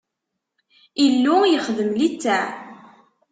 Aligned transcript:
Illu 1.05 1.37
yexdem 1.45 1.91
litteɛ. 1.99 2.43